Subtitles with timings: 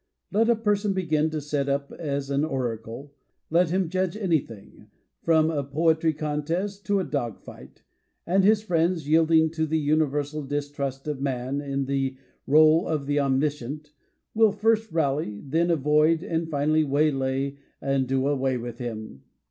[0.31, 3.13] Let a person begin to set up as an oracle,
[3.51, 4.87] let him judge anything—
[5.25, 7.83] from a poetry contest to a dog fight—
[8.25, 12.17] and his friends, yielding to the uni versal distrust of man in the
[12.49, 13.91] r61e of the omniscient,
[14.33, 19.21] will first rally, then avoid, and finally waylay and do away with him.